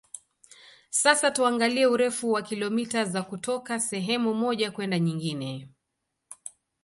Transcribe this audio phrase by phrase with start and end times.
[0.89, 5.69] Sasa tuangalie urefu wa kilomita za kutoka sehemu moja kwenda nyingine